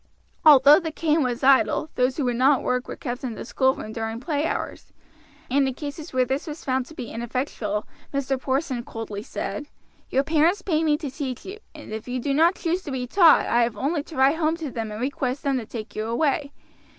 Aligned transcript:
Although 0.43 0.79
the 0.79 0.91
cane 0.91 1.21
was 1.21 1.43
idle, 1.43 1.91
those 1.93 2.17
who 2.17 2.25
would 2.25 2.35
not 2.37 2.63
work 2.63 2.87
were 2.87 2.95
kept 2.95 3.23
in 3.23 3.35
the 3.35 3.45
schoolroom 3.45 3.93
during 3.93 4.19
play 4.19 4.47
hours; 4.47 4.91
and 5.47 5.67
in 5.67 5.75
cases 5.75 6.11
where 6.11 6.25
this 6.25 6.47
was 6.47 6.65
found 6.65 6.87
to 6.87 6.95
be 6.95 7.11
ineffectual 7.11 7.87
Mr. 8.11 8.41
Porson 8.41 8.83
coldly 8.83 9.21
said: 9.21 9.67
"Your 10.09 10.23
parents 10.23 10.63
pay 10.63 10.83
me 10.83 10.97
to 10.97 11.11
teach 11.11 11.45
you, 11.45 11.59
and 11.75 11.91
if 11.93 12.07
you 12.07 12.19
do 12.19 12.33
not 12.33 12.55
choose 12.55 12.81
to 12.81 12.89
be 12.89 13.05
taught 13.05 13.45
I 13.45 13.61
have 13.61 13.77
only 13.77 14.01
to 14.05 14.15
write 14.15 14.37
home 14.37 14.57
to 14.57 14.71
them 14.71 14.91
and 14.91 14.99
request 14.99 15.43
them 15.43 15.59
to 15.59 15.67
take 15.67 15.95
you 15.95 16.05
away. 16.07 16.51